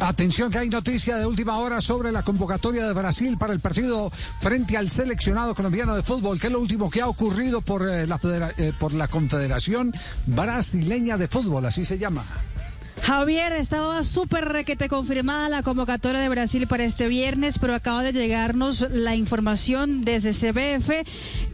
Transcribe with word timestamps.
Atención 0.00 0.50
que 0.50 0.58
hay 0.58 0.70
noticia 0.70 1.18
de 1.18 1.26
última 1.26 1.58
hora 1.58 1.82
sobre 1.82 2.10
la 2.10 2.22
convocatoria 2.22 2.86
de 2.86 2.94
Brasil 2.94 3.36
para 3.36 3.52
el 3.52 3.60
partido 3.60 4.10
frente 4.40 4.78
al 4.78 4.88
seleccionado 4.88 5.54
colombiano 5.54 5.94
de 5.94 6.02
fútbol, 6.02 6.40
que 6.40 6.46
es 6.46 6.52
lo 6.54 6.58
último 6.58 6.88
que 6.88 7.02
ha 7.02 7.06
ocurrido 7.06 7.60
por, 7.60 7.86
eh, 7.86 8.06
la, 8.06 8.18
eh, 8.56 8.72
por 8.78 8.94
la 8.94 9.08
Confederación 9.08 9.92
Brasileña 10.24 11.18
de 11.18 11.28
Fútbol, 11.28 11.66
así 11.66 11.84
se 11.84 11.98
llama. 11.98 12.24
Javier, 13.02 13.52
estaba 13.54 14.04
súper 14.04 14.44
requete 14.44 14.88
confirmada 14.88 15.48
la 15.48 15.62
convocatoria 15.62 16.20
de 16.20 16.28
Brasil 16.28 16.66
para 16.66 16.84
este 16.84 17.08
viernes, 17.08 17.58
pero 17.58 17.74
acaba 17.74 18.02
de 18.02 18.12
llegarnos 18.12 18.86
la 18.90 19.16
información 19.16 20.02
desde 20.02 20.32
CBF 20.32 20.90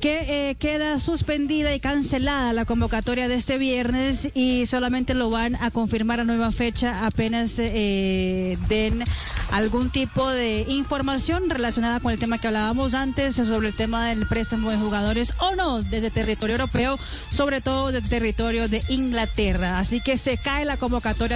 que 0.00 0.50
eh, 0.50 0.54
queda 0.56 0.98
suspendida 0.98 1.72
y 1.74 1.80
cancelada 1.80 2.52
la 2.52 2.64
convocatoria 2.64 3.28
de 3.28 3.36
este 3.36 3.58
viernes 3.58 4.30
y 4.34 4.66
solamente 4.66 5.14
lo 5.14 5.30
van 5.30 5.54
a 5.56 5.70
confirmar 5.70 6.20
a 6.20 6.24
nueva 6.24 6.50
fecha 6.50 7.06
apenas 7.06 7.58
eh, 7.58 8.58
den 8.68 9.04
algún 9.52 9.90
tipo 9.90 10.28
de 10.28 10.66
información 10.68 11.48
relacionada 11.48 12.00
con 12.00 12.12
el 12.12 12.18
tema 12.18 12.38
que 12.38 12.48
hablábamos 12.48 12.94
antes 12.94 13.36
sobre 13.36 13.68
el 13.68 13.74
tema 13.74 14.08
del 14.08 14.26
préstamo 14.26 14.70
de 14.70 14.76
jugadores 14.78 15.32
o 15.38 15.54
no 15.54 15.82
desde 15.82 16.10
territorio 16.10 16.56
europeo, 16.56 16.98
sobre 17.30 17.60
todo 17.60 17.92
desde 17.92 18.08
territorio 18.08 18.68
de 18.68 18.82
Inglaterra. 18.88 19.78
Así 19.78 20.00
que 20.00 20.16
se 20.16 20.36
cae 20.36 20.64
la 20.64 20.76
convocatoria 20.76 21.35